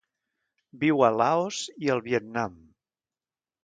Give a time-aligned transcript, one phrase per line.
[0.85, 2.61] Viu a Laos i el Vietnam.